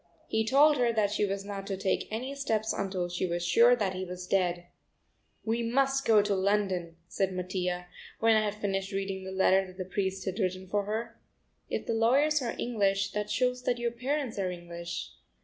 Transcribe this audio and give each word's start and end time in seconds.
He 0.27 0.43
told 0.43 0.77
her 0.77 0.91
that 0.91 1.11
she 1.11 1.27
was 1.27 1.45
not 1.45 1.67
to 1.67 1.77
take 1.77 2.07
any 2.11 2.33
steps 2.33 2.73
until 2.73 3.07
she 3.07 3.27
was 3.27 3.45
sure 3.45 3.75
that 3.75 3.93
he 3.93 4.03
was 4.03 4.25
dead. 4.25 4.65
"We 5.45 5.61
must 5.61 6.05
go 6.07 6.23
to 6.23 6.33
London," 6.33 6.95
said 7.07 7.31
Mattia, 7.31 7.85
when 8.19 8.35
I 8.35 8.41
had 8.41 8.55
finished 8.55 8.91
reading 8.91 9.23
the 9.25 9.31
letter 9.31 9.67
that 9.67 9.77
the 9.77 9.85
priest 9.85 10.25
had 10.25 10.39
written 10.39 10.67
for 10.67 10.85
her. 10.85 11.19
"If 11.69 11.85
the 11.85 11.93
lawyers 11.93 12.41
are 12.41 12.55
English, 12.57 13.11
that 13.11 13.29
shows 13.29 13.61
that 13.65 13.77
your 13.77 13.91
parents 13.91 14.39
are 14.39 14.49
English." 14.49 15.11